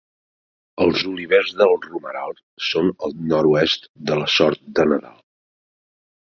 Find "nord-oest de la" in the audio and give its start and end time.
3.35-4.29